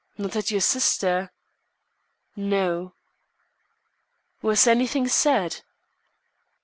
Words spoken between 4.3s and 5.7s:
"Was anything said?"